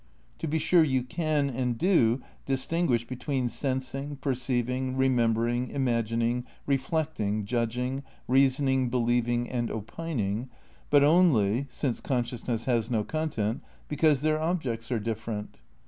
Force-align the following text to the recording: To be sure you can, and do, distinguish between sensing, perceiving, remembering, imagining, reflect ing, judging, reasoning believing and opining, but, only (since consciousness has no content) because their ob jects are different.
To 0.39 0.47
be 0.47 0.57
sure 0.57 0.83
you 0.83 1.03
can, 1.03 1.47
and 1.47 1.77
do, 1.77 2.21
distinguish 2.47 3.05
between 3.05 3.49
sensing, 3.49 4.15
perceiving, 4.15 4.97
remembering, 4.97 5.69
imagining, 5.69 6.43
reflect 6.65 7.19
ing, 7.19 7.45
judging, 7.45 8.01
reasoning 8.27 8.89
believing 8.89 9.47
and 9.47 9.69
opining, 9.69 10.49
but, 10.89 11.03
only 11.03 11.67
(since 11.69 12.01
consciousness 12.01 12.65
has 12.65 12.89
no 12.89 13.03
content) 13.03 13.61
because 13.87 14.21
their 14.23 14.41
ob 14.41 14.63
jects 14.63 14.89
are 14.89 14.97
different. 14.99 15.59